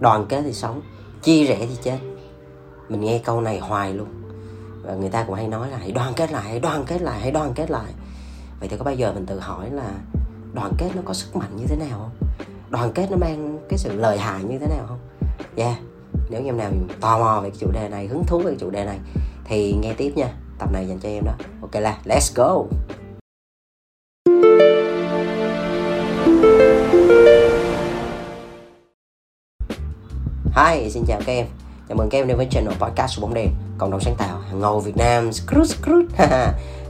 [0.00, 0.82] đoàn kết thì sống,
[1.22, 1.98] chia rẽ thì chết.
[2.88, 4.08] Mình nghe câu này hoài luôn.
[4.82, 7.20] Và người ta cũng hay nói là hãy đoàn kết lại, hãy đoàn kết lại,
[7.20, 7.92] hãy đoàn kết lại.
[8.60, 9.90] Vậy thì có bao giờ mình tự hỏi là
[10.52, 12.28] đoàn kết nó có sức mạnh như thế nào không?
[12.70, 14.98] Đoàn kết nó mang cái sự lợi hại như thế nào không?
[15.56, 15.78] Yeah
[16.30, 18.56] nếu như em nào tò mò về cái chủ đề này, hứng thú về cái
[18.60, 18.98] chủ đề này,
[19.44, 20.28] thì nghe tiếp nha.
[20.58, 21.32] Tập này dành cho em đó.
[21.62, 22.64] Ok, là, let's go!
[30.56, 31.46] Hi, xin chào các em.
[31.88, 34.38] Chào mừng các em đến với channel podcast của bóng đèn Cộng đồng sáng tạo
[34.48, 35.32] hàng ngầu Việt Nam.
[35.32, 36.04] Skrut skrut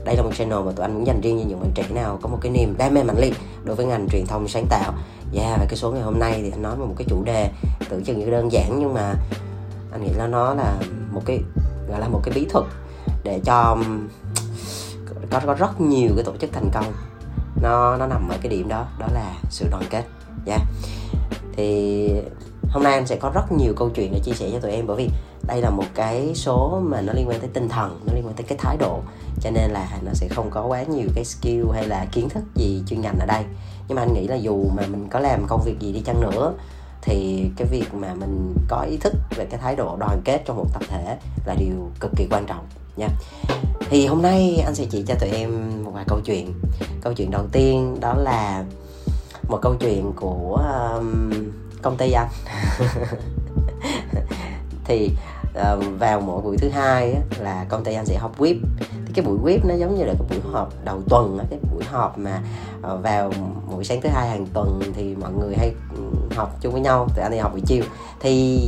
[0.05, 2.19] Đây là một channel mà tụi anh muốn dành riêng cho những bạn trẻ nào
[2.21, 4.93] Có một cái niềm đam mê mạnh liệt đối với ngành truyền thông sáng tạo.
[5.33, 7.49] Yeah, và cái số ngày hôm nay thì anh nói về một cái chủ đề
[7.89, 9.13] Tưởng chừng như đơn giản nhưng mà
[9.91, 10.75] Anh nghĩ là nó là
[11.11, 11.39] một cái
[11.89, 12.65] gọi là một cái bí thuật
[13.23, 13.77] Để cho
[15.31, 16.93] có, có rất nhiều cái tổ chức thành công.
[17.61, 20.03] Nó nó nằm ở cái điểm đó đó là sự đoàn kết.
[20.45, 20.61] Yeah.
[21.55, 22.09] thì
[22.71, 24.87] hôm nay anh sẽ có rất nhiều câu chuyện để chia sẻ cho tụi em
[24.87, 25.09] bởi vì
[25.47, 28.33] đây là một cái số mà nó liên quan tới tinh thần nó liên quan
[28.33, 28.99] tới cái thái độ.
[29.41, 32.43] Cho nên là nó sẽ không có quá nhiều cái skill hay là kiến thức
[32.55, 33.43] gì chuyên ngành ở đây.
[33.87, 36.21] Nhưng mà anh nghĩ là dù mà mình có làm công việc gì đi chăng
[36.21, 36.53] nữa
[37.01, 40.57] thì cái việc mà mình có ý thức về cái thái độ đoàn kết trong
[40.57, 42.65] một tập thể là điều cực kỳ quan trọng
[42.97, 43.07] nha.
[43.89, 46.53] Thì hôm nay anh sẽ chỉ cho tụi em một vài câu chuyện.
[47.01, 48.63] Câu chuyện đầu tiên đó là
[49.49, 50.63] một câu chuyện của
[50.97, 51.31] um,
[51.81, 52.27] công ty anh
[54.85, 55.11] thì
[55.59, 58.55] uh, vào mỗi buổi thứ hai á, là công ty anh sẽ họp whip.
[59.05, 61.59] Thì cái buổi whip nó giống như là cái buổi họp đầu tuần á, cái
[61.73, 62.41] buổi họp mà
[62.93, 63.31] uh, vào
[63.71, 65.73] buổi sáng thứ hai hàng tuần thì mọi người hay
[66.35, 67.83] họp chung với nhau thì anh thì họp buổi chiều.
[68.19, 68.59] Thì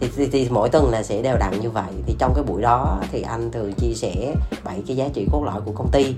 [0.00, 1.92] thì, thì, thì mỗi tuần là sẽ đều đặn như vậy.
[2.06, 5.44] Thì trong cái buổi đó thì anh thường chia sẻ bảy cái giá trị cốt
[5.44, 6.14] lõi của công ty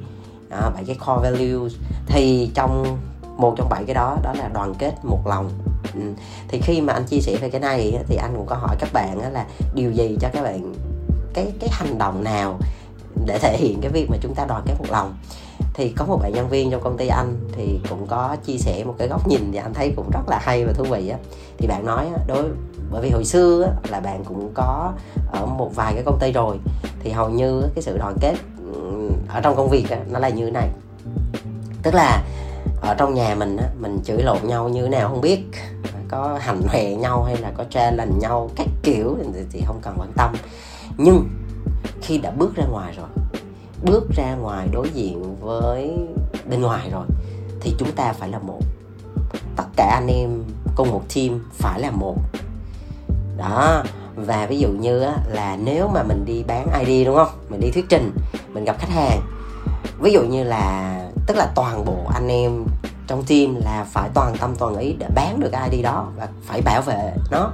[0.51, 1.73] bảy cái core values.
[2.07, 2.99] Thì trong
[3.37, 5.51] một trong bảy cái đó đó là đoàn kết một lòng
[5.95, 6.01] ừ.
[6.49, 8.93] thì khi mà anh chia sẻ về cái này thì anh cũng có hỏi các
[8.93, 10.75] bạn là điều gì cho các bạn
[11.35, 12.59] cái cái hành động nào
[13.27, 15.15] để thể hiện cái việc mà chúng ta đoàn kết một lòng.
[15.75, 18.85] Thì có một bạn nhân viên trong công ty anh thì cũng có chia sẻ
[18.85, 21.19] một cái góc nhìn thì anh thấy cũng rất là hay và thú vị á.
[21.59, 22.45] Thì bạn nói đối
[22.91, 24.93] bởi vì hồi xưa á, là bạn cũng có
[25.33, 26.57] ở một vài cái công ty rồi
[27.01, 28.35] thì hầu như cái sự đoàn kết
[28.73, 30.69] ừ, ở trong công việc á, nó là như thế này.
[31.83, 32.23] Tức là
[32.81, 35.45] ở trong nhà mình á, mình chửi lộn nhau như thế nào không biết
[36.15, 39.95] có hành hòe nhau hay là có challenge nhau các kiểu thì, thì không cần
[39.99, 40.33] quan tâm.
[40.97, 41.29] Nhưng
[42.03, 43.09] khi đã bước ra ngoài rồi
[43.85, 45.97] bước ra ngoài đối diện với
[46.51, 47.07] bên ngoài rồi
[47.61, 48.61] thì chúng ta phải là một.
[49.57, 50.45] Tất cả anh em
[50.77, 52.17] cùng một team phải là một.
[53.37, 53.83] Đó
[54.17, 57.31] và ví dụ như là nếu mà mình đi bán ID đúng không?
[57.49, 58.13] Mình đi thuyết trình
[58.49, 59.21] mình gặp khách hàng.
[60.01, 62.65] Ví dụ như là tức là toàn bộ anh em
[63.07, 66.29] trong team là phải toàn tâm toàn ý để bán được cái ID đó và
[66.43, 67.53] phải bảo vệ nó.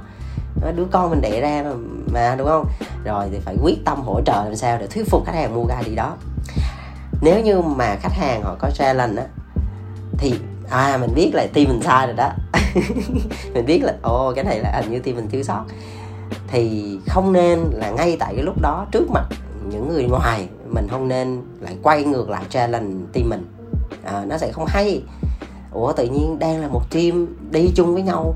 [0.75, 1.71] Đứa con mình đẻ ra mà,
[2.13, 2.65] mà đúng không?
[3.03, 5.65] Rồi thì phải quyết tâm hỗ trợ làm sao để thuyết phục khách hàng mua
[5.65, 6.15] cái ID đó.
[7.21, 9.27] Nếu như mà khách hàng họ có challenge á
[10.17, 10.33] thì
[10.69, 12.29] à mình biết là team mình sai rồi đó.
[13.53, 15.63] Mình biết là ồ cái này là hình như team mình thiếu sót.
[16.47, 19.25] Thì không nên là ngay tại cái lúc đó trước mặt
[19.69, 23.53] những người ngoài mình không nên lại quay ngược lại challenge team mình.
[24.03, 25.03] À, nó sẽ không hay
[25.71, 28.35] ủa tự nhiên đang là một team đi chung với nhau.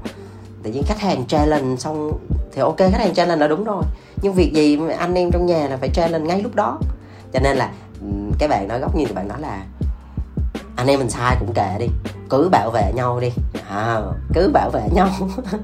[0.64, 2.12] Tự nhiên khách hàng challenge xong
[2.52, 3.84] thì ok khách hàng challenge là đúng rồi.
[4.22, 6.80] Nhưng việc gì anh em trong nhà là phải challenge ngay lúc đó?
[7.34, 7.72] Cho nên là
[8.40, 9.66] cái bạn nói góc nhìn của bạn nói là
[10.76, 11.88] anh em mình sai cũng kệ đi.
[12.30, 13.32] Cứ bảo vệ nhau đi.
[13.70, 14.02] À,
[14.34, 15.10] cứ bảo vệ nhau.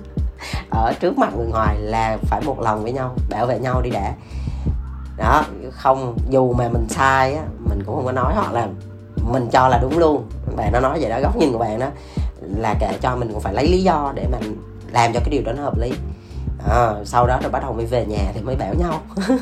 [0.70, 3.90] Ở trước mặt người ngoài là phải một lòng với nhau bảo vệ nhau đi
[3.90, 4.14] đã.
[5.18, 8.68] Đó không dù mà mình sai á mình cũng không có nói họ là
[9.24, 10.24] mình cho là đúng luôn.
[10.56, 11.88] Bạn nó nói vậy đó góc nhìn của bạn đó
[12.42, 14.58] là kệ cho mình cũng phải lấy lý do để mình
[14.92, 15.92] làm cho cái điều đó nó hợp lý.
[16.70, 19.00] À, sau đó rồi bắt đầu mới về nhà thì mới bảo nhau.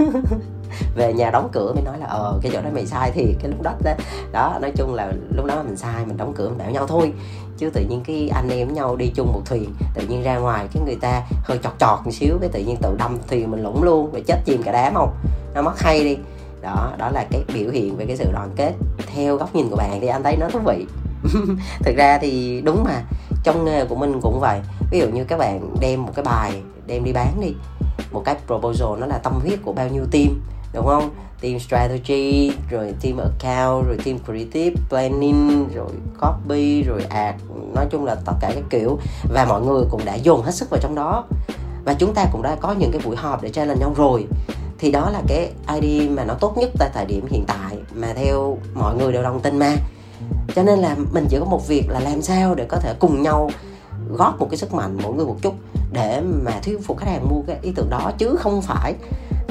[0.95, 3.51] Về nhà đóng cửa mới nói là ờ cái chỗ đó mày sai thì cái
[3.51, 3.94] lúc đó đó,
[4.31, 7.13] đó nói chung là lúc đó mình sai mình đóng cửa mình bảo nhau thôi.
[7.57, 10.38] Chứ tự nhiên cái anh em với nhau đi chung một thuyền tự nhiên ra
[10.38, 13.51] ngoài cái người ta hơi chọt chọt một xíu cái tự nhiên tự đâm thuyền
[13.51, 15.15] mình lũng luôn rồi chết chìm cả đám không?
[15.54, 16.18] Nó mất hay đi
[16.61, 18.73] đó đó là cái biểu hiện về cái sự đoàn kết
[19.15, 20.85] theo góc nhìn của bạn thì anh thấy nó thú vị.
[21.79, 23.01] Thực ra thì đúng mà,
[23.44, 24.59] trong nghề của mình cũng vậy.
[24.91, 27.53] Ví dụ như các bạn đem một cái bài, đem đi bán đi,
[28.11, 30.41] một cái proposal nó là tâm huyết của bao nhiêu team,
[30.73, 31.09] đúng không?
[31.41, 35.91] Team strategy, rồi team account, rồi team creative planning, rồi
[36.21, 37.35] copy, rồi ad
[37.75, 39.00] nói chung là tất cả các kiểu.
[39.33, 41.23] Và mọi người cũng đã dồn hết sức vào trong đó.
[41.85, 44.25] Và chúng ta cũng đã có những cái buổi họp để challenge nhau rồi
[44.80, 48.14] thì đó là cái ID mà nó tốt nhất tại thời điểm hiện tại mà
[48.16, 49.76] theo mọi người đều đồng tin mà.
[50.56, 53.22] Cho nên là mình chỉ có một việc là làm sao để có thể cùng
[53.22, 53.50] nhau
[54.10, 55.54] góp một cái sức mạnh mỗi người một chút
[55.92, 58.94] để mà thuyết phục khách hàng mua cái ý tưởng đó, chứ không phải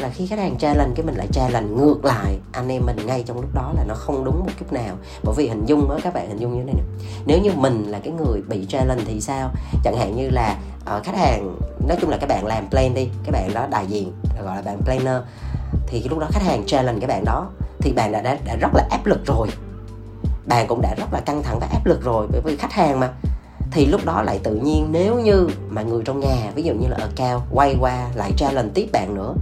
[0.00, 3.22] là khi khách hàng challenge cái mình lại challenge ngược lại anh em mình ngay
[3.26, 4.96] trong lúc đó là nó không đúng một chút nào.
[5.24, 6.82] Bởi vì hình dung đó các bạn hình dung như thế này nè.
[7.26, 9.50] Nếu như mình là cái người bị challenge thì sao?
[9.84, 10.58] Chẳng hạn như là
[10.96, 11.56] uh, khách hàng
[11.88, 14.12] nói chung là các bạn làm plan đi các bạn đó đại diện
[14.44, 15.22] gọi là bạn planner
[15.86, 18.56] thì cái lúc đó khách hàng challenge cái bạn đó thì bạn đã, đã đã
[18.56, 19.48] rất là áp lực rồi.
[20.46, 23.00] Bạn cũng đã rất là căng thẳng và áp lực rồi bởi vì khách hàng
[23.00, 23.10] mà.
[23.70, 26.88] Thì lúc đó lại tự nhiên nếu như mà người trong nhà ví dụ như
[26.88, 29.34] là ở cao quay qua lại challenge tiếp bạn nữa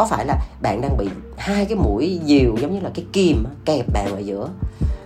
[0.00, 3.44] có phải là bạn đang bị hai cái mũi diều giống như là cái kim
[3.64, 4.48] kẹp bạn ở giữa?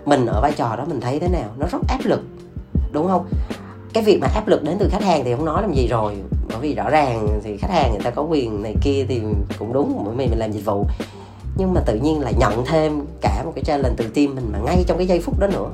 [0.04, 1.50] Mình ở vai trò đó mình thấy thế nào?
[1.58, 2.20] Nó rất áp lực,
[2.92, 3.26] đúng không?
[3.92, 6.14] Cái việc mà áp lực đến từ khách hàng thì không nói làm gì rồi.
[6.48, 9.20] Bởi vì rõ ràng thì khách hàng người ta có quyền này kia thì
[9.58, 10.86] cũng đúng bởi vì mình làm dịch vụ.
[11.56, 14.58] Nhưng mà tự nhiên là nhận thêm cả một cái challenge từ team mình mà
[14.58, 15.70] ngay trong cái giây phút đó nữa.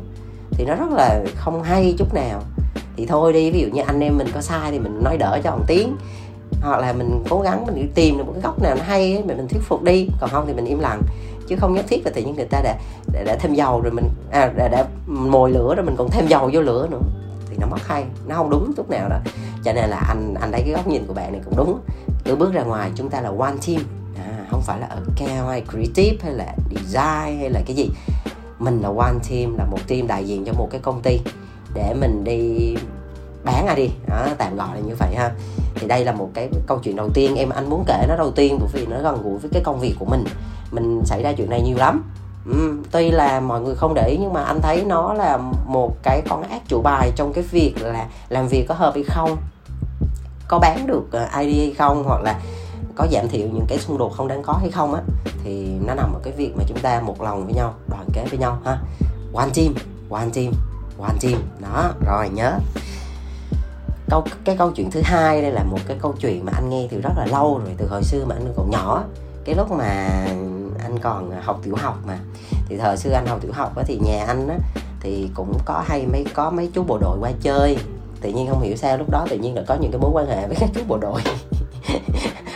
[0.50, 2.42] Thì nó rất là không hay chút nào.
[2.96, 5.40] Thì thôi đi, ví dụ như anh em mình có sai thì mình nói đỡ
[5.44, 5.96] cho một tiếng
[6.60, 9.14] hoặc là mình cố gắng mình đi tìm được một cái góc nào nó hay
[9.14, 10.08] ấy, mình, mình thuyết phục đi.
[10.20, 11.02] Còn không thì mình im lặng.
[11.48, 12.78] Chứ không nhất thiết là tự nhiên người ta đã
[13.12, 16.26] đã, đã thêm dầu rồi mình à, đã, đã mồi lửa rồi mình còn thêm
[16.26, 17.00] dầu vô lửa nữa.
[17.50, 18.04] Thì nó mất hay.
[18.26, 19.16] Nó không đúng chút nào đó.
[19.64, 21.78] Cho nên là anh anh thấy cái góc nhìn của bạn này cũng đúng.
[22.24, 23.82] Cứ bước ra ngoài chúng ta là one team.
[24.16, 27.90] À, không phải là ở cao hay creative hay là design hay là cái gì.
[28.58, 31.20] Mình là one team là một team đại diện cho một cái công ty.
[31.74, 32.74] Để mình đi
[33.44, 33.90] bán ra đi.
[34.08, 35.30] Đó, tạm gọi là như vậy ha.
[35.74, 38.30] Thì đây là một cái câu chuyện đầu tiên em anh muốn kể nó đầu
[38.30, 40.24] tiên bởi vì nó gần gũi với cái công việc của mình.
[40.70, 42.04] Mình xảy ra chuyện này nhiều lắm.
[42.46, 45.96] Ừ, tuy là mọi người không để ý nhưng mà anh thấy nó là một
[46.02, 49.36] cái con ác chủ bài trong cái việc là làm việc có hợp hay không
[50.48, 52.40] có bán được ờ, ID hay không hoặc là
[52.96, 55.00] có giảm thiểu những cái xung đột không đáng có hay không á.
[55.44, 58.24] Thì nó nằm ở cái việc mà chúng ta một lòng với nhau đoàn kết
[58.30, 58.78] với nhau ha.
[59.34, 59.74] One team
[60.10, 60.52] one team
[61.00, 61.42] one team.
[61.60, 62.58] Đó rồi nhớ
[64.10, 66.88] câu cái câu chuyện thứ hai đây là một cái câu chuyện mà anh nghe
[66.90, 69.04] từ rất là lâu rồi từ hồi xưa mà anh còn nhỏ.
[69.44, 69.84] Cái lúc mà
[70.82, 72.18] anh còn học tiểu học mà.
[72.68, 74.56] Thì thời xưa anh học tiểu học á, thì nhà anh á,
[75.00, 77.76] thì cũng có hay mấy có mấy chú bộ đội qua chơi.
[78.20, 80.26] Tự nhiên không hiểu sao lúc đó tự nhiên là có những cái mối quan
[80.26, 81.20] hệ với các chú bộ đội.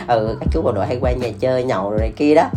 [0.07, 2.49] Ừ các chú bộ đội hay qua nhà chơi nhậu rồi này kia đó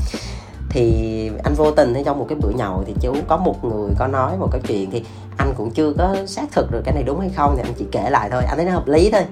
[0.70, 3.90] thì anh vô tình thấy trong một cái bữa nhậu thì chú có một người
[3.98, 5.04] có nói một cái chuyện thì
[5.36, 7.86] anh cũng chưa có xác thực được cái này đúng hay không thì anh chỉ
[7.92, 8.42] kể lại thôi.
[8.48, 9.22] Anh thấy nó hợp lý thôi.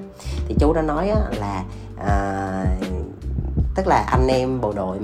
[0.48, 1.64] Thì chú đã nói là
[1.98, 2.64] à,
[3.74, 4.98] tức là anh em bộ đội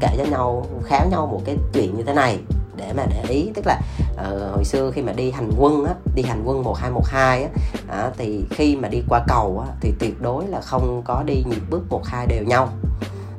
[0.00, 2.38] kể cho nhau kháo nhau một cái chuyện như thế này
[2.76, 3.50] để mà để ý.
[3.54, 3.80] Tức là
[4.12, 7.48] uh, hồi xưa khi mà đi hành quân á đi hành quân 1212 á
[7.88, 11.44] à, thì khi mà đi qua cầu á thì tuyệt đối là không có đi
[11.50, 12.68] nhịp bước một hai đều nhau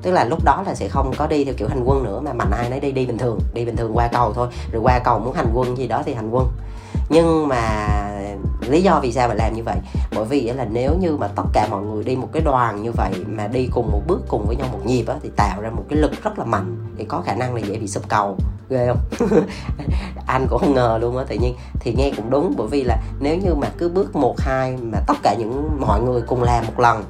[0.02, 2.34] tức là lúc đó là sẽ không có đi theo kiểu hành quân nữa mà
[2.34, 4.48] mạnh ai nấy đi đi bình thường đi bình thường qua cầu thôi.
[4.72, 6.48] Rồi qua cầu muốn hành quân gì đó thì hành quân.
[7.10, 7.88] Nhưng mà
[8.62, 9.78] lý do vì sao mà làm như vậy?
[10.16, 12.92] Bởi vì là nếu như mà tất cả mọi người đi một cái đoàn như
[12.92, 15.70] vậy mà đi cùng một bước cùng với nhau một nhịp á, thì tạo ra
[15.70, 18.38] một cái lực rất là mạnh thì có khả năng là dễ bị sụp cầu.
[18.70, 19.30] Ghê không?
[20.28, 22.54] Anh cũng không ngờ luôn á tự nhiên thì nghe cũng đúng.
[22.58, 26.02] Bởi vì là nếu như mà cứ bước một hai mà tất cả những mọi
[26.02, 27.04] người cùng làm một lần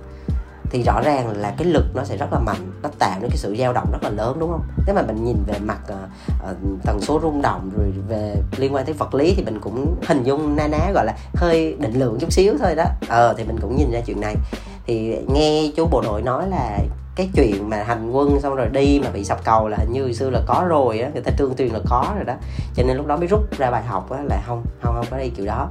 [0.71, 3.38] thì rõ ràng là cái lực nó sẽ rất là mạnh nó tạo nên cái
[3.38, 4.62] sự dao động rất là lớn đúng không?
[4.86, 5.98] Nếu mà mình nhìn về mặt uh,
[6.51, 9.95] uh, tần số rung động rồi về liên quan tới vật lý thì mình cũng
[10.07, 12.86] hình dung na ná gọi là hơi định lượng chút xíu thôi đó.
[13.07, 14.36] Ờ thì mình cũng nhìn ra chuyện này.
[14.86, 16.79] Thì nghe chú bộ đội nói là
[17.15, 20.01] cái chuyện mà hành quân xong rồi đi mà bị sập cầu là hình như
[20.01, 22.34] hồi xưa là có rồi á người ta tương truyền là có rồi đó.
[22.75, 25.17] Cho nên lúc đó mới rút ra bài học á là không không không có
[25.17, 25.70] đi kiểu đó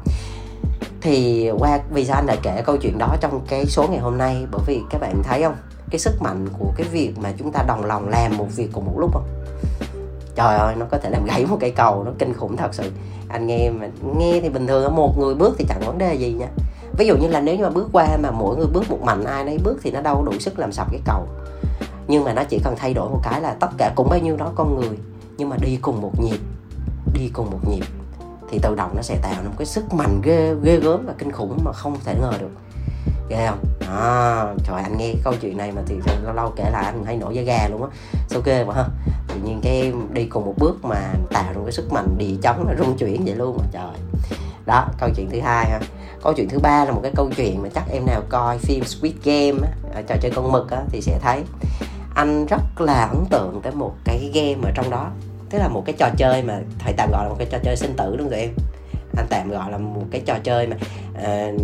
[1.01, 4.19] thì qua, vì sao anh lại kể câu chuyện đó trong cái số ngày hôm
[4.19, 4.47] nay?
[4.51, 5.57] Bởi vì các bạn thấy không?
[5.91, 8.85] Cái sức mạnh của cái việc mà chúng ta đồng lòng làm một việc cùng
[8.85, 9.29] một lúc không?
[10.35, 12.93] Trời ơi, nó có thể làm gãy một cây cầu, nó kinh khủng thật sự.
[13.29, 13.89] Anh nghe mà,
[14.19, 16.49] nghe thì bình thường một người bước thì chẳng vấn đề gì nha.
[16.99, 19.25] Ví dụ như là nếu như mà bước qua mà mỗi người bước một mạnh,
[19.25, 21.27] ai nấy bước thì nó đâu đủ sức làm sập cái cầu.
[22.09, 24.37] Nhưng mà nó chỉ cần thay đổi một cái là tất cả cũng bao nhiêu
[24.37, 24.99] đó con người,
[25.37, 26.39] nhưng mà đi cùng một nhịp,
[27.15, 27.85] đi cùng một nhịp
[28.51, 31.13] thì tự động nó sẽ tạo ra một cái sức mạnh ghê ghê gớm và
[31.19, 32.51] kinh khủng mà không thể ngờ được.
[33.29, 33.59] Ghê không?
[33.91, 37.17] À, trời anh nghe câu chuyện này mà thì lâu lâu kể lại anh hay
[37.17, 37.89] nổi da gà luôn á.
[38.29, 38.85] Sao ghê mà ha
[39.29, 42.57] tự nhiên cái đi cùng một bước mà tạo ra cái sức mạnh địa chấn
[42.67, 44.31] là rung chuyển vậy luôn mà trời.
[44.67, 45.81] Đó câu chuyện thứ hai ha.
[46.23, 48.85] Câu chuyện thứ ba là một cái câu chuyện mà chắc em nào coi phim
[48.85, 51.43] Squid Game á, à, trò chơi con mực á, thì sẽ thấy.
[52.15, 55.11] Anh rất là ấn tượng tới một cái game ở trong đó
[55.51, 57.77] tức là một cái trò chơi mà thầy tạm gọi là một cái trò chơi
[57.77, 58.51] sinh tử đúng rồi em?
[59.17, 60.77] Anh tạm gọi là một cái trò chơi mà
[61.19, 61.61] uh,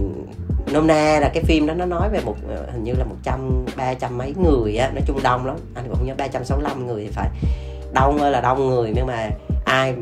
[0.73, 3.17] nôm na là cái phim đó nó nói về một ờ, hình như là một
[3.23, 5.57] trăm ba trăm mấy người á nói chung đông lắm.
[5.75, 7.29] Anh cũng không nhớ ba trăm sáu mươi lăm người thì phải.
[7.93, 9.31] Đông ơi là đông người nhưng mà
[9.65, 9.95] ai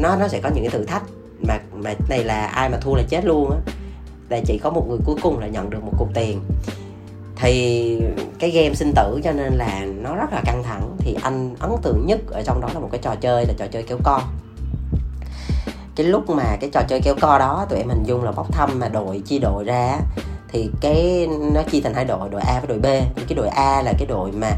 [0.00, 1.02] nó nó sẽ có những cái thử thách
[1.48, 3.58] mà mà này là ai mà thua là chết luôn á.
[4.28, 6.40] Là chỉ có một người cuối cùng là nhận được một cục tiền
[7.36, 7.98] thì
[8.38, 10.96] cái game sinh tử cho nên là nó rất là căng thẳng.
[10.98, 13.66] Thì anh ấn tượng nhất ở trong đó là một cái trò chơi là trò
[13.66, 14.20] chơi kéo co.
[15.96, 18.52] Cái lúc mà cái trò chơi kéo co đó, tụi em hình dung là bốc
[18.52, 19.98] thăm mà đội chia đội ra
[20.48, 22.86] thì cái nó chia thành hai đội đội A với đội B.
[23.16, 24.50] Thì cái đội A là cái đội mà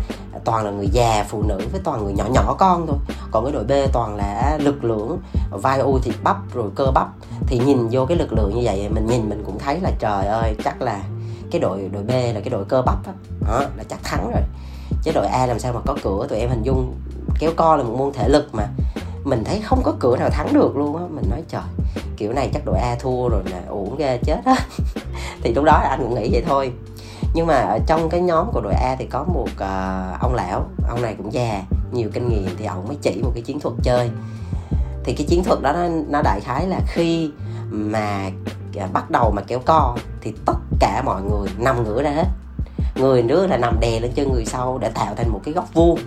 [0.45, 2.97] toàn là người già, phụ nữ với toàn người nhỏ nhỏ con thôi.
[3.31, 5.19] Còn cái đội B toàn là lực lượng
[5.51, 7.09] vai u thịt bắp, rồi cơ bắp.
[7.47, 10.27] Thì nhìn vô cái lực lượng như vậy, mình nhìn mình cũng thấy là trời
[10.27, 11.01] ơi, chắc là
[11.51, 13.13] cái đội đội B là cái đội cơ bắp đó,
[13.47, 14.43] đó là chắc thắng rồi.
[15.03, 16.27] Chứ đội A làm sao mà có cửa?
[16.29, 16.95] Tụi em hình dung
[17.39, 18.69] kéo co là một môn thể lực mà.
[19.25, 21.03] Mình thấy không có cửa nào thắng được luôn á.
[21.11, 21.63] Mình nói trời
[22.17, 24.55] kiểu này chắc đội A thua rồi nè uổng ghê chết á.
[25.43, 26.73] Thì lúc đó anh cũng nghĩ vậy thôi.
[27.35, 30.67] Nhưng mà ở trong cái nhóm của đội A thì có một uh, ông lão
[30.89, 31.63] ông này cũng già
[31.93, 34.11] nhiều kinh nghiệm thì ông mới chỉ một cái chiến thuật chơi.
[35.05, 37.31] Thì cái chiến thuật đó nó, nó đại khái là khi
[37.71, 38.31] mà
[38.93, 42.27] bắt đầu mà kéo co thì tất cả mọi người nằm ngửa ra hết.
[42.95, 45.75] Người nữa là nằm đè lên chân người sau để tạo thành một cái góc
[45.75, 45.99] vuông.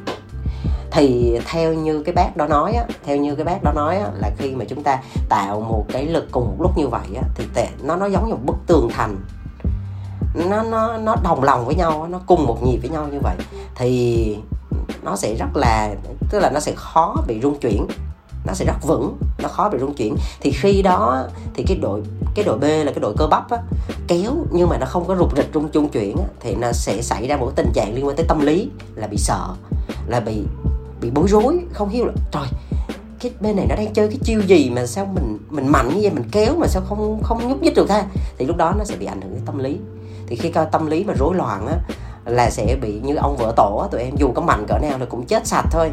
[0.92, 4.08] Thì theo như cái bác đó nói á, theo như cái bác đó nói á,
[4.16, 7.22] là khi mà chúng ta tạo một cái lực cùng một lúc như vậy á,
[7.36, 9.18] thì tệ, nó nó giống như một bức tường thành.
[10.36, 13.36] Nó nó nó đồng lòng với nhau nó cùng một nhịp với nhau như vậy.
[13.76, 14.38] Thì
[15.04, 15.90] nó sẽ rất là,
[16.30, 17.88] tức là nó sẽ khó bị rung chuyển
[18.46, 20.16] nó sẽ rất vững nó khó bị rung chuyển.
[20.42, 22.02] Thì khi đó thì cái đội
[22.36, 23.58] cái đội B là cái đội cơ bắp á,
[24.08, 27.02] kéo nhưng mà nó không có rụt rịch rung chung chuyển á, thì nó sẽ
[27.02, 29.48] xảy ra một tình trạng liên quan tới tâm lý là bị sợ
[30.08, 30.44] là bị
[31.02, 32.48] bị bối rối không hiểu là trời
[33.20, 36.00] cái bên này nó đang chơi cái chiêu gì mà sao mình mình mạnh như
[36.02, 38.04] vậy mình kéo mà sao không không nhúc nhích được ta
[38.38, 39.78] thì lúc đó nó sẽ bị ảnh hưởng đến tâm lý.
[40.28, 41.76] Thì khi coi tâm lý mà rối loạn á
[42.26, 44.98] là sẽ bị như ông vợ tổ á, tụi em dù có mạnh cỡ nào
[45.00, 45.92] thì cũng chết sạch thôi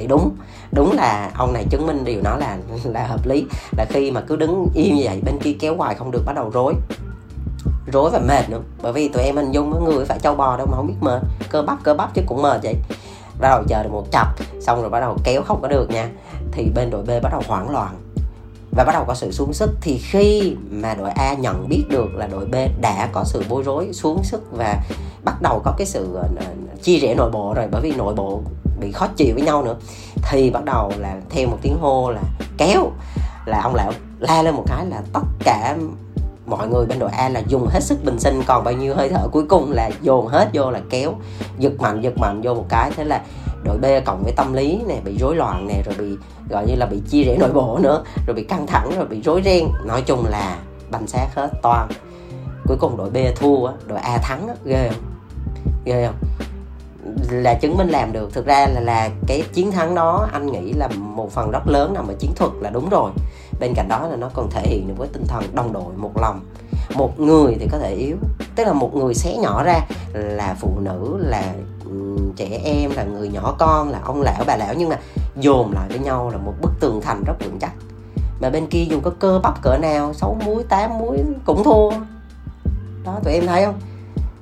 [0.00, 0.30] thì đúng
[0.72, 3.44] đúng là ông này chứng minh điều đó là là hợp lý.
[3.76, 6.32] Là khi mà cứ đứng im như vậy, bên kia kéo hoài không được, bắt
[6.36, 6.74] đầu rối.
[7.92, 10.66] Rối và mệt nữa, bởi vì tụi em hình dung người phải châu bò đâu
[10.66, 11.22] mà không biết mệt.
[11.50, 12.74] Cơ bắp cơ bắp chứ cũng mệt vậy.
[13.40, 14.26] Bắt đầu chờ được một chập,
[14.60, 16.08] xong rồi bắt đầu kéo không có được nha.
[16.52, 17.94] Thì bên đội B bắt đầu hoảng loạn.
[18.76, 19.70] Và bắt đầu có sự xuống sức.
[19.80, 23.62] Thì khi mà đội A nhận biết được là đội B đã có sự bối
[23.62, 24.82] rối, xuống sức và
[25.24, 26.18] bắt đầu có cái sự
[26.82, 27.66] chia rẽ nội bộ rồi.
[27.70, 28.42] Bởi vì nội bộ
[28.80, 29.76] bị khó chịu với nhau nữa,
[30.30, 32.20] thì bắt đầu là theo một tiếng hô là
[32.58, 32.90] kéo,
[33.46, 35.76] là ông lão la lên một cái là tất cả
[36.46, 39.08] mọi người bên đội A là dùng hết sức bình sinh, còn bao nhiêu hơi
[39.08, 41.14] thở cuối cùng là dồn hết vô là kéo,
[41.58, 42.90] giật mạnh giật mạnh vô một cái.
[42.96, 43.22] Thế là
[43.64, 46.16] đội B cộng với tâm lý nè, bị rối loạn nè, rồi bị,
[46.50, 49.22] gọi như là bị chia rẽ nội bộ nữa, rồi bị căng thẳng, rồi bị
[49.22, 49.68] rối ren.
[49.84, 50.58] Nói chung là
[50.90, 51.88] banh xác hết toàn.
[52.66, 55.02] Cuối cùng đội B thua, đội A thắng ghê không?
[55.84, 56.16] Ghê không?
[57.30, 58.34] Là chứng minh làm được.
[58.34, 61.94] Thực ra là là cái chiến thắng đó anh nghĩ là một phần rất lớn
[61.94, 63.10] nằm ở chiến thuật là đúng rồi.
[63.60, 66.18] Bên cạnh đó là nó còn thể hiện được với tinh thần đồng đội, một
[66.20, 66.40] lòng.
[66.94, 68.16] Một người thì có thể yếu,
[68.56, 69.80] tức là một người xé nhỏ ra
[70.14, 71.54] là phụ nữ, là
[72.36, 74.98] trẻ em, là người nhỏ con, là ông lão, bà lão, nhưng mà
[75.36, 77.72] dồn lại với nhau là một bức tường thành rất vững chắc.
[78.40, 81.90] Mà bên kia dù có cơ bắp cỡ nào, sáu muối tám muối cũng thua.
[83.04, 83.80] Đó, tụi em thấy không?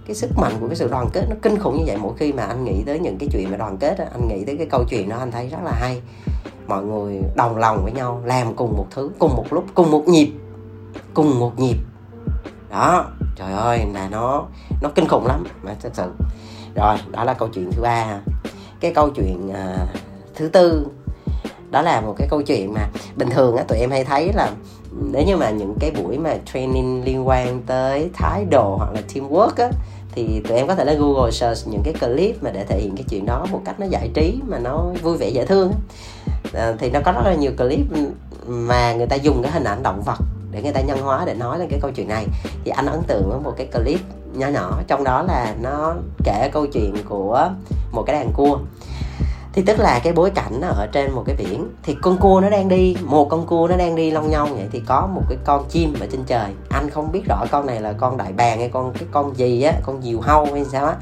[0.09, 1.97] Cái sức mạnh của cái sự đoàn kết nó kinh khủng như vậy.
[1.97, 4.45] Mỗi khi mà anh nghĩ tới những cái chuyện mà đoàn kết đó, anh nghĩ
[4.45, 6.01] tới cái câu chuyện đó anh thấy rất là hay.
[6.67, 10.09] Mọi người đồng lòng với nhau làm cùng một thứ cùng một lúc cùng một
[10.09, 10.33] nhịp
[11.15, 11.77] cùng một nhịp.
[12.71, 14.45] Đó trời ơi là nó
[14.83, 16.11] nó kinh khủng lắm mà thật sự.
[16.75, 18.21] Rồi đó là câu chuyện thứ ba.
[18.81, 19.89] Cái câu chuyện uh,
[20.35, 20.87] thứ tư
[21.71, 24.51] đó là một cái câu chuyện mà bình thường á tụi em hay thấy là
[25.13, 29.01] nếu như mà những cái buổi mà training liên quan tới thái độ hoặc là
[29.15, 29.71] teamwork á
[30.13, 32.97] thì tụi em có thể lên Google search những cái clip mà để thể hiện
[32.97, 35.73] cái chuyện đó một cách nó giải trí mà nó vui vẻ dễ thương.
[36.55, 37.87] À, thì nó có rất là nhiều clip
[38.47, 40.19] mà người ta dùng cái hình ảnh động vật
[40.51, 42.27] để người ta nhân hóa để nói lên cái câu chuyện này.
[42.65, 44.01] Thì anh ấn tượng với một cái clip
[44.35, 47.51] nhỏ nhỏ trong đó là nó kể câu chuyện của
[47.93, 48.59] một cái đàn cua
[49.53, 51.69] thì tức là cái bối cảnh nó ở trên một cái biển.
[51.83, 54.69] Thì con cua nó đang đi, một con cua nó đang đi long nhong vậy,
[54.73, 56.53] thì có một cái con chim ở trên trời.
[56.71, 59.63] Anh không biết rõ con này là con đại bàng hay con, cái con gì
[59.63, 60.95] á, con diều hâu hay sao á.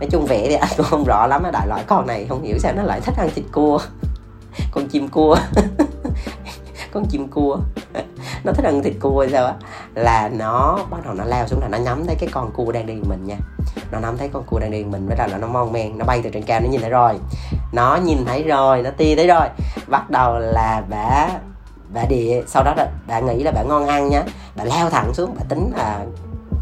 [0.00, 2.42] Nói chung vẽ thì anh cũng không rõ lắm á, đại loại con này không
[2.42, 3.78] hiểu sao nó lại thích ăn thịt cua.
[4.72, 5.36] Con chim cua.
[6.92, 7.58] Con chim cua.
[8.44, 9.54] Nó thích ăn thịt cua hay sao á.
[9.94, 12.86] Là nó, bắt đầu nó lao xuống là nó nhắm thấy cái con cua đang
[12.86, 13.36] đi mình nha
[13.90, 16.20] nó nắm thấy con cua đang đi mình với là nó mon men nó bay
[16.24, 17.14] từ trên cao nó nhìn thấy rồi.
[17.72, 19.46] Nó nhìn thấy rồi nó tia thấy rồi.
[19.86, 21.28] Bắt đầu là bà
[21.94, 24.22] bà địa sau đó là bà nghĩ là bà ngon ăn nhá.
[24.56, 26.04] Bà leo thẳng xuống bà tính là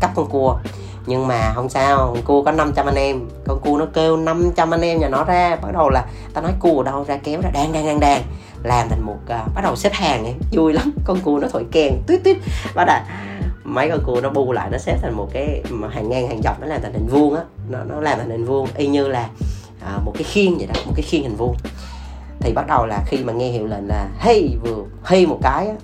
[0.00, 0.58] cắp con cua.
[1.06, 3.28] Nhưng mà không sao con cua có 500 anh em.
[3.46, 5.56] Con cua nó kêu 500 anh em nhà nó ra.
[5.62, 6.04] Bắt đầu là
[6.34, 8.22] tao nói cua ở đâu ra kéo ra đang đang đang đang.
[8.62, 10.34] Làm thành một uh, bắt đầu xếp hàng ấy.
[10.52, 12.36] Vui lắm con cua nó thổi kèn tuyết tuyết.
[12.74, 12.96] Bắt đầu
[13.68, 16.60] mấy con cua nó bu lại nó xếp thành một cái hàng ngang hàng dọc
[16.60, 17.42] nó làm thành hình vuông á.
[17.68, 19.28] Nó, nó làm thành hình vuông y như là
[19.80, 21.56] à, một cái khiên vậy đó một cái khiên hình vuông.
[22.40, 25.68] Thì bắt đầu là khi mà nghe hiệu lệnh là hey vừa hey một cái
[25.68, 25.74] á,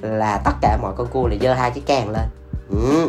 [0.00, 2.24] là tất cả mọi con cua lại giơ hai cái càng lên.
[2.70, 3.08] Ừ.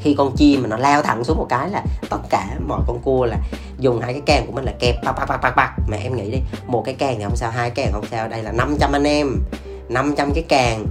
[0.00, 2.98] khi con chim mà nó lao thẳng xuống một cái là tất cả mọi con
[2.98, 3.36] cua là
[3.78, 5.74] dùng hai cái càng của mình là kẹp bạc bạc bạc bạc bạc.
[5.88, 8.28] Mà em nghĩ đi một cái càng thì không sao hai càng không sao.
[8.28, 9.40] Đây là 500 anh em
[9.88, 10.86] 500 cái càng.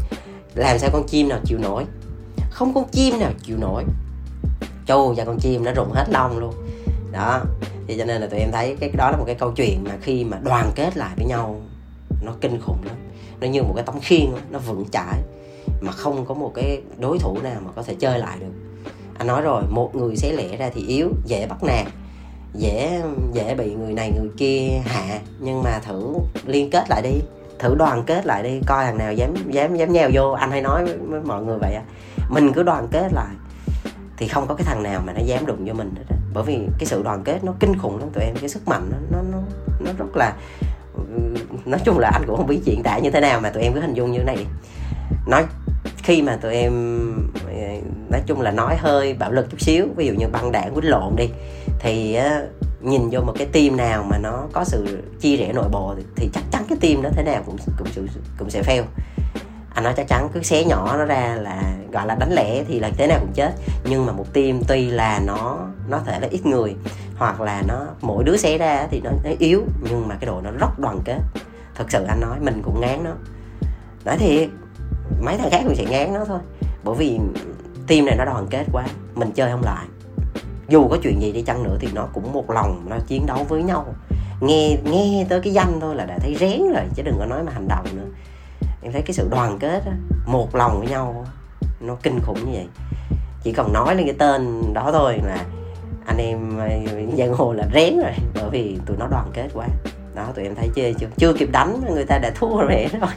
[0.55, 1.85] Làm sao con chim nào chịu nổi?
[2.55, 3.83] Không con chim nào chịu nổi.
[4.85, 6.53] Chu và con chim nó rụng hết lông luôn.
[7.11, 7.41] Đó
[7.87, 9.91] thì cho nên là tụi em thấy cái đó là một cái câu chuyện mà
[10.01, 11.61] khi mà đoàn kết lại với nhau
[12.25, 12.95] nó kinh khủng lắm.
[13.41, 15.21] Nó như một cái tấm khiên nó vững chãi.
[15.81, 18.53] Mà không có một cái đối thủ nào mà có thể chơi lại được.
[19.17, 21.87] Anh nói rồi một người xé lẻ ra thì yếu dễ bắt nạt
[22.53, 23.01] dễ
[23.33, 25.19] dễ bị người này người kia hạ.
[25.39, 26.13] Nhưng mà thử
[26.45, 27.19] liên kết lại đi
[27.59, 30.31] thử đoàn kết lại đi coi thằng nào dám dám dám nheo vô.
[30.31, 31.83] Anh hay nói với, mọi người vậy á
[32.29, 33.35] mình cứ đoàn kết lại.
[34.17, 36.15] Thì không có cái thằng nào mà nó dám đụng vô mình hết á.
[36.33, 38.91] Bởi vì cái sự đoàn kết nó kinh khủng lắm tụi em cái sức mạnh
[38.91, 39.39] nó nó nó,
[39.79, 40.33] nó rất là
[40.93, 41.03] ừ,
[41.65, 43.73] nói chung là anh cũng không biết chuyện tả như thế nào mà tụi em
[43.73, 44.35] cứ hình dung như thế này.
[44.37, 44.45] Đi
[45.27, 45.45] nói
[45.97, 46.73] khi mà tụi em
[47.47, 47.51] ừ,
[48.11, 50.89] nói chung là nói hơi bạo lực chút xíu ví dụ như băng đảng quýnh
[50.89, 51.29] lộn đi
[51.79, 52.47] thì ờ,
[52.81, 56.03] nhìn vô một cái team nào mà nó có sự chia rẽ nội bộ thì,
[56.15, 58.83] thì chắc chắn cái team đó thế nào cũng cũng cũng, cũng sẽ fail
[59.75, 62.79] anh nói chắc chắn cứ xé nhỏ nó ra là gọi là đánh lẻ thì
[62.79, 63.51] là thế nào cũng chết.
[63.83, 66.75] Nhưng mà một team tuy là nó nó thể là ít người
[67.17, 70.41] hoặc là nó mỗi đứa xé ra thì nó, nó yếu nhưng mà cái đội
[70.41, 71.19] nó rất đoàn kết.
[71.75, 73.11] Thật sự anh nói mình cũng ngán nó.
[74.05, 74.49] Nói thiệt
[75.21, 76.39] mấy thằng khác cũng sẽ ngán nó thôi.
[76.83, 77.19] Bởi vì
[77.87, 79.85] team này nó đoàn kết quá mình chơi không lại.
[80.67, 83.43] Dù có chuyện gì đi chăng nữa thì nó cũng một lòng nó chiến đấu
[83.49, 83.85] với nhau.
[84.41, 87.43] Nghe nghe tới cái danh thôi là đã thấy rén rồi chứ đừng có nói
[87.43, 88.04] mà hành động nữa
[88.85, 89.91] em thấy cái sự đoàn kết đó,
[90.25, 91.25] một lòng với nhau
[91.79, 92.67] nó kinh khủng như vậy.
[93.43, 95.45] Chỉ cần nói lên cái tên đó thôi là
[96.05, 96.67] anh em ờ,
[97.17, 99.67] giang hồ là rén rồi bởi vì tụi nó đoàn kết quá.
[100.15, 100.91] Đó tụi em thấy chưa?
[100.99, 103.09] Chưa chưa kịp đánh người ta đã thua rồi rồi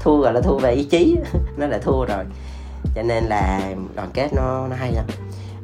[0.00, 1.16] thua gọi là thua về ý chí
[1.56, 2.24] nó đã thua rồi.
[2.94, 3.60] Cho nên là
[3.94, 5.04] đoàn kết nó nó hay lắm.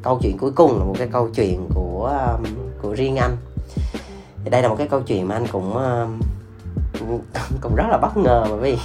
[0.02, 2.36] Câu chuyện cuối cùng là một cái câu chuyện của
[2.82, 3.36] của riêng anh.
[4.44, 5.72] Thì đây là một cái câu chuyện mà anh cũng
[7.60, 8.78] cũng rất là bất ngờ bởi vì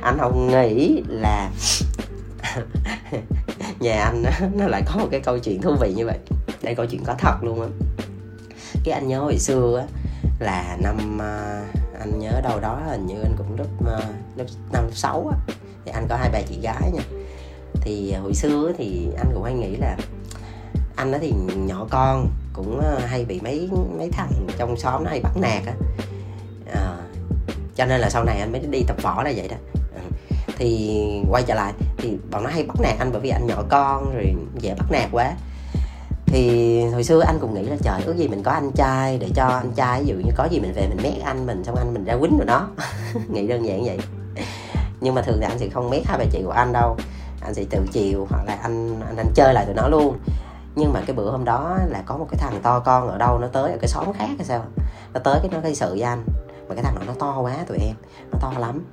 [0.00, 1.50] anh không nghĩ là
[3.80, 4.24] nhà anh
[4.56, 6.18] nó lại có một cái câu chuyện thú vị như vậy.
[6.62, 7.68] Đây câu chuyện có thật luôn á.
[8.84, 9.86] Cái anh nhớ hồi xưa á
[10.38, 14.04] là năm uh, anh nhớ đâu đó hình như anh cũng lớp uh,
[14.36, 15.54] lớp năm lớp sáu á.
[15.84, 17.02] Thì anh có hai bà chị gái nha.
[17.80, 19.96] Thì hồi xưa thì anh cũng hay nghĩ là
[20.96, 25.10] anh đó thì nhỏ con cũng uh, hay bị mấy mấy thằng trong xóm nó
[25.10, 25.72] hay bắt nạt á
[27.78, 29.56] cho nên là sau này anh mới đi tập võ là vậy đó.
[29.94, 30.00] Ừ.
[30.56, 33.62] Thì quay trở lại thì bọn nó hay bắt nạt anh bởi vì anh nhỏ
[33.68, 35.32] con rồi dễ bắt nạt quá.
[36.26, 39.28] Thì hồi xưa anh cũng nghĩ là trời ước gì mình có anh trai để
[39.34, 41.76] cho anh trai ví dụ như có gì mình về mình mét anh mình xong
[41.76, 42.68] anh mình ra quýnh rồi nó.
[43.28, 43.98] Nghĩ đơn giản vậy.
[45.00, 46.96] Nhưng mà thường thì anh sẽ không mét hai bà chị của anh đâu.
[47.40, 50.18] Anh sẽ tự chiều hoặc là anh anh, anh chơi lại tụi nó luôn.
[50.76, 53.38] Nhưng mà cái bữa hôm đó là có một cái thằng to con ở đâu
[53.38, 54.64] nó tới ở cái xóm khác hay sao?
[55.14, 56.24] Nó tới cái nó gây sự với anh
[56.68, 57.94] mà cái thằng đó nó to quá tụi em
[58.32, 58.84] nó to lắm.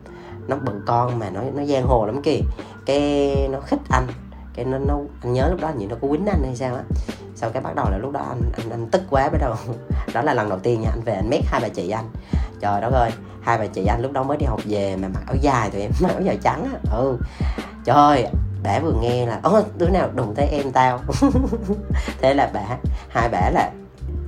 [0.47, 2.39] Nó bự con mà nó nó giang hồ lắm kìa.
[2.85, 4.07] Cái nó khích anh
[4.55, 6.81] cái nó, nó anh nhớ lúc đó như nó có quýnh anh hay sao á.
[7.35, 9.55] Sau cái bắt đầu là lúc đó anh anh, anh tức quá bắt đầu.
[10.13, 12.05] Đó là lần đầu tiên nha anh về anh mét hai bà chị anh.
[12.59, 13.11] Trời đất ơi
[13.41, 15.81] hai bà chị anh lúc đó mới đi học về mà mặc áo dài tụi
[15.81, 16.79] em mặc áo dài trắng á.
[16.97, 17.17] Ừ.
[17.85, 18.27] Trời
[18.63, 20.99] bả vừa nghe là ơ đứa nào đụng tới em tao?
[22.21, 22.77] Thế là bả
[23.09, 23.71] hai bả là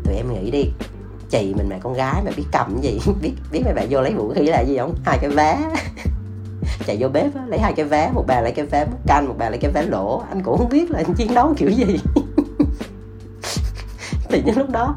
[0.04, 0.72] tụi em nghĩ đi
[1.30, 4.13] chị mình mẹ con gái mà biết cầm gì biết biết mấy bạn vô lấy
[4.13, 4.96] vũ khí là gì không?
[5.06, 5.60] Hai cái vé.
[6.86, 9.28] Chạy vô bếp á, lấy hai cái vé một bà lấy cái vé bút canh
[9.28, 10.24] một bà lấy cái vé lỗ.
[10.30, 12.00] Anh cũng không biết là anh chiến đấu kiểu gì.
[14.30, 14.96] Thì những lúc đó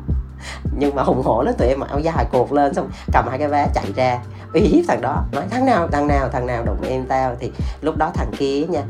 [0.78, 3.38] nhưng mà hùng hổ lắm tụi em mặc áo dài cột lên xong cầm hai
[3.38, 4.18] cái vé chạy ra.
[4.54, 7.36] Uy hiếp thằng đó nói thằng nào thằng nào thằng nào đụng em tao.
[7.40, 8.82] Thì lúc đó thằng kia nha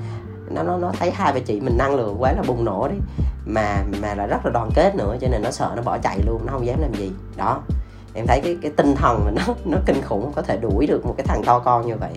[0.50, 2.98] nó nó nó thấy hai bà chị mình năng lượng quá là bùng nổ đấy
[3.46, 6.20] mà mà là rất là đoàn kết nữa cho nên nó sợ nó bỏ chạy
[6.26, 7.12] luôn nó không dám làm gì.
[7.36, 7.62] Đó.
[8.14, 11.06] Em thấy cái cái tinh thần mà nó nó kinh khủng có thể đuổi được
[11.06, 12.12] một cái thằng to con như vậy.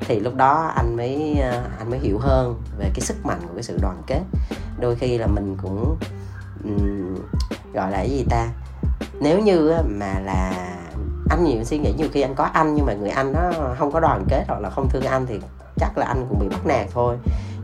[0.00, 3.54] Thì lúc đó anh mới à, anh mới hiểu hơn về cái sức mạnh của
[3.54, 4.20] cái sự đoàn kết.
[4.80, 5.96] Đôi khi là mình cũng
[6.64, 7.14] um,
[7.74, 8.48] gọi là cái gì ta?
[9.20, 10.52] Nếu như mà là
[11.30, 13.92] anh nhiều suy nghĩ nhiều khi anh có anh nhưng mà người anh nó không
[13.92, 15.40] có đoàn kết hoặc là không thương anh thì
[15.80, 17.16] chắc là anh cũng bị bắt nạt thôi.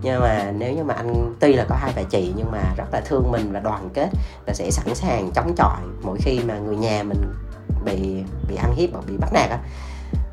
[0.02, 2.84] Nhưng mà nếu như mà anh, tuy là có hai bà chị nhưng mà rất
[2.92, 4.08] là thương mình và đoàn kết
[4.46, 7.34] là sẽ sẵn sàng chống chọi mỗi khi mà người nhà mình
[7.84, 9.58] bị bị ăn hiếp hoặc bị bắt nạt á,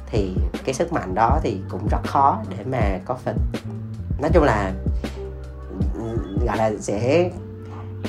[0.05, 3.37] thì cái sức mạnh đó thì cũng rất khó để mà có phần.
[4.21, 4.71] Nói chung là
[5.95, 7.29] ừ, gọi là sẽ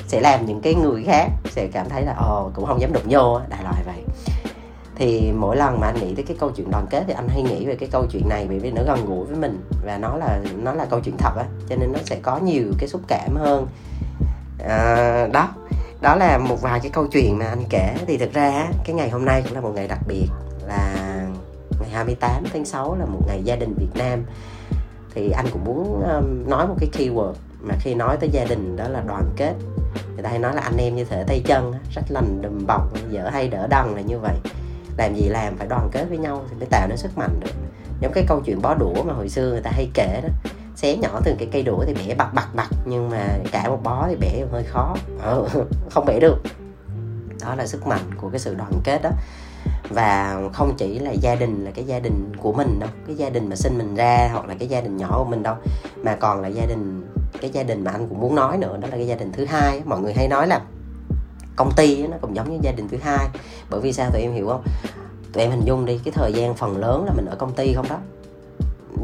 [0.06, 3.06] sẽ làm những cái người khác sẽ cảm thấy là, ồ, cũng không dám đụng
[3.08, 4.04] vô đại loại vậy
[4.96, 7.42] thì mỗi lần mà anh nghĩ tới cái câu chuyện đoàn kết thì anh hay
[7.42, 10.16] nghĩ về cái câu chuyện này bởi vì nó gần gũi với mình và nó
[10.16, 13.00] là nó là câu chuyện thật á cho nên nó sẽ có nhiều cái xúc
[13.09, 13.66] cảm hơn.
[14.68, 15.48] À, đó
[16.00, 17.94] đó là một vài cái câu chuyện mà anh kể.
[18.07, 20.26] Thì thực ra cái ngày hôm nay cũng là một ngày đặc biệt
[20.66, 20.94] là
[21.81, 24.24] ngày 28 tháng 6 là một ngày gia đình Việt Nam.
[25.14, 28.76] Thì anh cũng muốn um, nói một cái keyword mà khi nói tới gia đình
[28.76, 29.55] đó là đoàn kết.
[30.14, 32.83] Người ta hay nói là anh em như thể tay chân rất lành đùm bọc
[33.11, 34.35] dở hay đỡ đần là như vậy
[34.96, 37.52] làm gì làm phải đoàn kết với nhau thì mới tạo nên sức mạnh được.
[38.00, 40.28] Giống cái câu chuyện bó đũa mà hồi xưa người ta hay kể đó
[40.76, 43.81] xé nhỏ từng cái cây đũa thì bẻ bặt bặt bặt nhưng mà cả một
[43.83, 44.96] bó thì bẻ hơi khó.
[45.22, 45.46] Ừ,
[45.90, 46.37] không bẻ được.
[47.40, 49.11] Đó là sức mạnh của cái sự đoàn kết đó.
[49.88, 53.31] Và không chỉ là gia đình là cái gia đình của mình đâu cái gia
[53.31, 55.55] đình mà sinh mình ra hoặc là cái gia đình nhỏ của mình đâu
[56.02, 58.88] mà còn là gia đình cái gia đình mà anh cũng muốn nói nữa đó
[58.88, 59.83] là cái gia đình thứ hai.
[59.85, 60.61] Mọi người hay nói là
[61.56, 63.28] công ty nó cũng giống như gia đình thứ hai.
[63.70, 64.62] Bởi vì sao tụi em hiểu không?
[65.32, 67.72] Tụi em hình dung đi, cái thời gian phần lớn là mình ở công ty
[67.74, 67.98] không đó.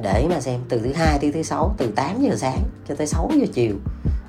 [0.03, 3.07] Để mà xem, từ thứ hai tới thứ sáu, từ 8 giờ sáng cho tới
[3.07, 3.75] 6 giờ chiều,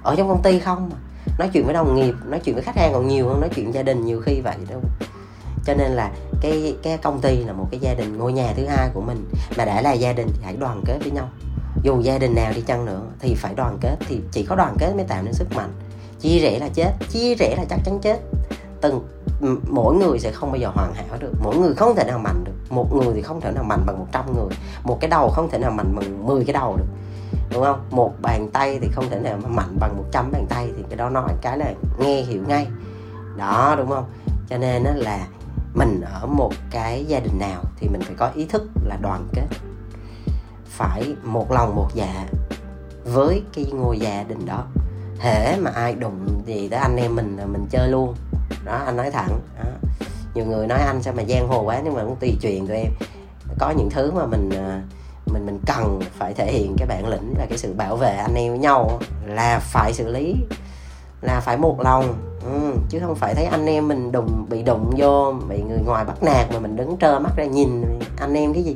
[0.04, 0.96] ở trong công ty không mà.
[1.40, 3.74] Nói chuyện với đồng nghiệp, nói chuyện với khách hàng còn nhiều hơn nói chuyện
[3.74, 4.82] gia đình nhiều khi vậy đâu
[5.66, 8.66] cho nên là cái cái công ty là một cái gia đình ngôi nhà thứ
[8.66, 9.26] hai của mình.
[9.58, 11.30] Mà đã là gia đình thì hãy đoàn kết với nhau.
[11.84, 14.76] Dù gia đình nào đi chăng nữa thì phải đoàn kết, thì chỉ có đoàn
[14.80, 15.70] kết mới tạo nên sức mạnh
[16.20, 18.20] chia rẽ là chết, chia rẽ là chắc chắn chết.
[18.82, 19.08] Từng
[19.70, 21.34] mỗi người sẽ không bao giờ hoàn hảo được.
[21.44, 22.54] Mỗi người không thể nào mạnh được.
[22.70, 24.58] Một người thì không thể nào mạnh bằng 100 người.
[24.84, 26.86] Một cái đầu không thể nào mạnh bằng 10 cái đầu được.
[27.52, 27.86] Đúng không?
[27.92, 30.98] Một bàn tay thì không thể nào mà mạnh bằng 100 bàn tay thì cái
[30.98, 32.68] đó nói cái là nghe hiểu ngay.
[33.38, 34.06] Đó, đúng không?
[34.50, 35.28] Cho nên là
[35.74, 39.28] mình ở một cái gia đình nào thì mình phải có ý thức là đoàn
[39.34, 39.48] kết.
[40.66, 42.26] Phải một lòng một dạ
[43.14, 44.64] với cái ngôi gia đình đó
[45.20, 48.16] hễ mà ai đụng gì tới anh em mình là mình chơi luôn.
[48.66, 49.40] Đó anh nói thẳng.
[49.58, 49.70] Đó.
[50.34, 52.78] nhiều người nói anh sao mà giang hồ quá nhưng mà cũng tùy chuyện tụi
[52.78, 52.92] em.
[53.60, 54.82] Có những thứ mà mình à,
[55.26, 58.36] mình mình cần phải thể hiện cái bản lĩnh và cái sự bảo vệ anh
[58.36, 60.36] em với nhau là phải xử lý
[61.22, 62.16] là phải một lòng.
[62.46, 66.06] Ừ, chứ không phải thấy anh em mình đụng bị đụng vô bị người ngoài
[66.06, 68.76] bắt nạt mà mình đứng trơ mắt ra nhìn anh em cái gì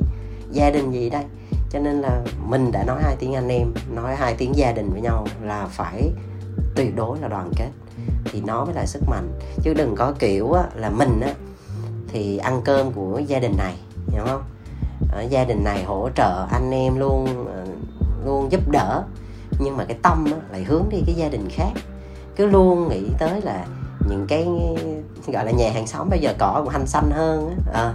[0.50, 1.24] gia đình gì đây.
[1.70, 4.90] Cho nên là mình đã nói hai tiếng anh em nói hai tiếng gia đình
[4.92, 6.10] với nhau là phải
[6.74, 7.68] tuyệt đối là đoàn kết.
[8.24, 9.28] Thì nó mới là sức mạnh.
[9.62, 11.34] Chứ đừng có kiểu á, là mình á
[12.08, 13.74] thì ăn cơm của gia đình này
[14.08, 14.42] hiểu không?
[15.12, 17.64] Ở gia đình này hỗ trợ anh em luôn ờ,
[18.24, 19.02] luôn giúp đỡ.
[19.58, 21.70] Nhưng mà cái tâm á, lại hướng đi cái gia đình khác.
[22.36, 23.66] Cứ luôn nghĩ tới là
[24.08, 24.48] những cái
[25.32, 27.80] gọi là nhà hàng xóm bây giờ cỏ cũng hành xanh hơn á.
[27.80, 27.94] À,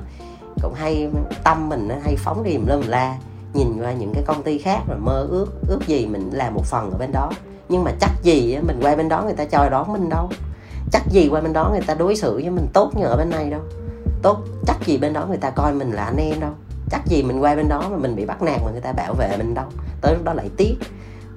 [0.61, 1.09] cũng hay
[1.43, 3.17] tâm mình hay phóng đi lâm la
[3.53, 6.65] nhìn qua những cái công ty khác rồi mơ ước ước gì mình làm một
[6.65, 7.31] phần ở bên đó
[7.69, 10.29] nhưng mà chắc gì mình qua bên đó người ta chờ đón mình đâu.
[10.91, 13.29] Chắc gì qua bên đó người ta đối xử với mình tốt như ở bên
[13.29, 13.61] này đâu.
[14.21, 16.51] Tốt chắc gì bên đó người ta coi mình là anh em đâu.
[16.91, 19.13] Chắc gì mình qua bên đó mà mình bị bắt nạt mà người ta bảo
[19.13, 19.65] vệ mình đâu.
[20.01, 20.75] Tới lúc đó lại tiếc.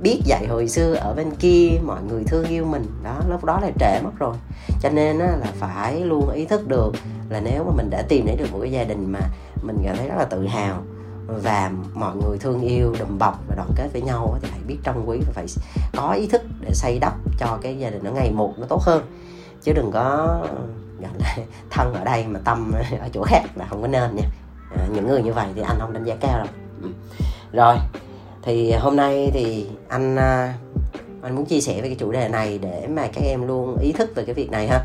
[0.01, 2.87] Biết dạy hồi xưa ở bên kia mọi người thương yêu mình.
[3.05, 4.35] Đó lúc đó là trễ mất rồi.
[4.83, 6.93] Cho nên á, là phải luôn ý thức được
[7.29, 9.21] là nếu mà mình đã tìm thấy được một cái gia đình mà
[9.63, 10.83] mình cảm thấy rất là tự hào
[11.27, 14.79] và mọi người thương yêu đùm bọc và đoàn kết với nhau thì hãy biết
[14.85, 15.47] trân quý và phải
[15.97, 18.83] có ý thức để xây đắp cho cái gia đình nó ngày một nó tốt
[18.83, 19.03] hơn.
[19.63, 20.39] Chứ đừng có
[21.01, 21.37] gọi là
[21.71, 24.29] thân ở đây mà tâm ở chỗ khác là không có nên nha.
[24.77, 26.47] À, những người như vậy thì anh không đánh giá cao đâu.
[26.83, 26.89] Ừ.
[27.53, 27.77] rồi
[28.43, 30.55] thì hôm nay thì anh à,
[31.23, 33.93] anh muốn chia sẻ về cái chủ đề này để mà các em luôn ý
[33.93, 34.85] thức về cái việc này ha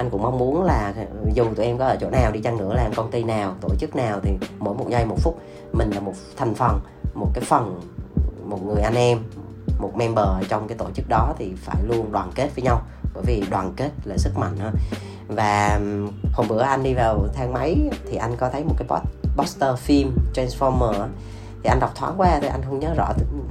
[0.00, 0.94] anh cũng mong muốn là
[1.34, 3.68] dù tụi em có ở chỗ nào đi chăng nữa làm công ty nào, tổ
[3.78, 5.38] chức nào thì mỗi một giây, một phút
[5.72, 6.80] mình là một thành phần,
[7.14, 7.80] một cái phần,
[8.44, 9.18] một người anh em,
[9.78, 12.80] một member trong cái tổ chức đó thì phải luôn đoàn kết với nhau,
[13.14, 14.70] bởi vì đoàn kết là sức mạnh ha
[15.28, 15.80] và
[16.32, 19.00] hôm bữa anh đi vào thang máy thì anh có thấy một cái
[19.36, 21.06] poster phim Transformer
[21.62, 23.08] thì anh đọc thoáng qua thì anh không nhớ rõ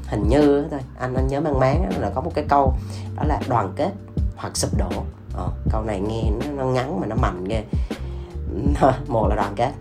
[0.07, 2.73] hình như thôi, anh anh nhớ mang máng là có một cái câu
[3.15, 3.91] đó là đoàn kết
[4.35, 7.63] hoặc sụp đổ ờ, câu này nghe nó, nó ngắn mà nó mạnh ghê.
[9.07, 9.71] Một là đoàn kết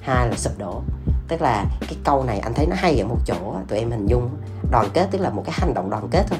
[0.00, 0.82] hai là sụp đổ.
[1.28, 4.06] Tức là cái câu này anh thấy nó hay ở một chỗ tụi em hình
[4.06, 4.30] dung
[4.70, 6.38] đoàn kết tức là một cái hành động đoàn kết thôi.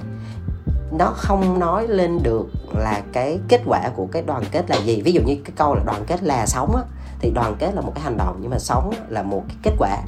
[0.98, 5.02] Nó không nói lên được là cái kết quả của cái đoàn kết là gì.
[5.02, 6.82] Ví dụ như cái câu là đoàn kết là sống á
[7.20, 9.72] thì đoàn kết là một cái hành động nhưng mà sống là một cái kết
[9.78, 9.98] quả.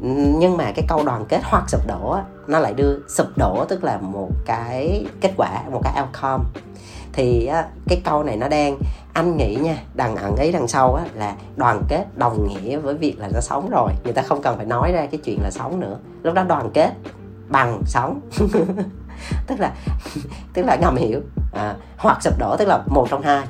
[0.00, 3.84] Nhưng mà cái câu đoàn kết hoặc sụp đổ nó lại đưa sụp đổ tức
[3.84, 6.44] là một cái kết quả một cái outcome
[7.16, 8.78] thì á, cái câu này nó đang
[9.12, 12.94] anh nghĩ nha đằng ẩn ý đằng sau á, là đoàn kết đồng nghĩa với
[12.94, 13.92] việc là nó sống rồi.
[14.04, 15.98] Người ta không cần phải nói ra cái chuyện là sống nữa.
[16.22, 16.90] Lúc đó đoàn kết
[17.48, 18.20] bằng sống.
[19.46, 19.72] Tức là
[20.52, 21.20] tức là ngầm hiểu.
[21.52, 23.46] À, hoặc sụp đổ tức là một trong hai.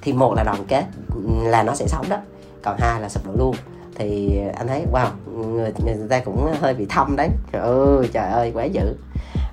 [0.00, 0.84] Thì một là đoàn kết
[1.42, 2.16] là nó sẽ sống đó.
[2.62, 3.54] Còn hai là sụp đổ luôn.
[3.94, 7.28] Thì anh thấy wow người, người ta cũng hơi bị thâm đấy.
[7.52, 8.94] Trời ơi trời ơi quá dữ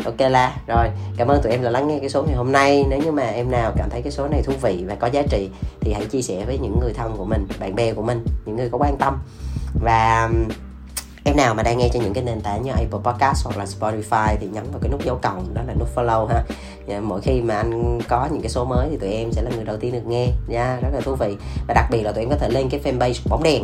[0.05, 0.87] ok là rồi,
[1.17, 2.85] cảm ơn tụi em đã lắng nghe cái số ngày hôm nay.
[2.89, 5.21] Nếu như mà em nào cảm thấy cái số này thú vị và có giá
[5.29, 5.49] trị
[5.81, 8.55] thì hãy chia sẻ với những người thân của mình, bạn bè của mình, những
[8.55, 9.17] người có quan tâm.
[9.83, 10.47] Và um,
[11.23, 13.65] em nào mà đang nghe trên những cái nền tảng như Apple Podcast hoặc là
[13.65, 16.43] Spotify thì nhấn vào cái nút dấu cộng, đó là nút follow ha.
[16.87, 19.51] Dạ, mỗi khi mà anh có những cái số mới thì tụi em sẽ là
[19.55, 20.27] người đầu tiên được nghe.
[20.47, 21.35] Nha rất là thú vị.
[21.67, 23.63] Và đặc biệt là tụi em có thể lên cái fanpage bóng đèn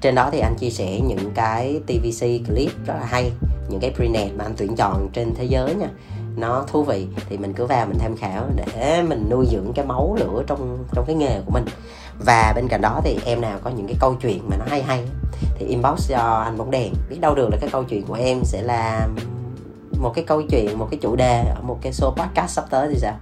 [0.00, 3.32] trên đó thì anh chia sẻ những cái TVC clip rất là hay,
[3.68, 5.88] những cái prenet mà anh tuyển chọn trên thế giới nha.
[6.36, 9.86] Nó thú vị, thì mình cứ vào mình tham khảo để mình nuôi dưỡng cái
[9.86, 11.64] máu lửa trong trong cái nghề của mình.
[12.18, 14.82] Và bên cạnh đó thì em nào có những cái câu chuyện mà nó hay
[14.82, 15.04] hay
[15.58, 16.92] thì inbox cho anh bóng đèn.
[17.10, 19.08] Biết đâu được là cái câu chuyện của em sẽ là
[20.00, 22.88] một cái câu chuyện, một cái chủ đề ở một cái show podcast sắp tới
[22.92, 23.14] thì sao?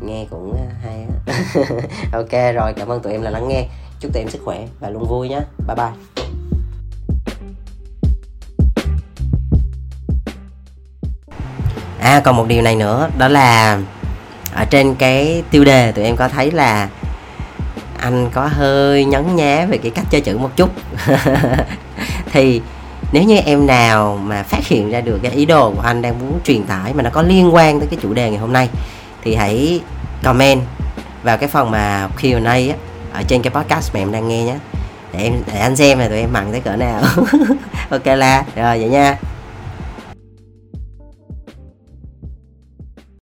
[0.00, 1.06] Nghe cũng hay
[2.12, 3.68] ok, rồi, cảm ơn tụi em là lắng nghe
[4.00, 5.92] chúc tụi em sức khỏe và luôn vui nhé bye bye.
[12.00, 13.78] À còn một điều này nữa, đó là
[14.54, 16.88] ở trên cái tiêu đề tụi em có thấy là
[17.98, 20.70] anh có hơi nhấn nhá về cái cách chơi chữ một chút.
[22.32, 22.60] Thì
[23.12, 26.18] nếu như em nào mà phát hiện ra được cái ý đồ của anh đang
[26.18, 28.68] muốn truyền tải mà nó có liên quan tới cái chủ đề ngày hôm nay,
[29.22, 29.80] thì hãy
[30.22, 30.62] comment
[31.22, 34.58] vào cái phần mà Q&A á ở trên cái podcast mà em đang nghe nhé
[35.12, 37.02] để em để anh xem là tụi em mặn tới cỡ nào.
[37.90, 39.16] Ok la rồi vậy nha.